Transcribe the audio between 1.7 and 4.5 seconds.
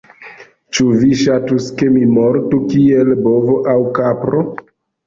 ke mi mortu kiel bovo, aŭ kapro?